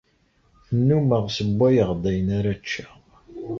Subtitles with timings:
[0.77, 2.93] Nnumeɣ ssewwayeɣ-d ayen ara ččeɣ.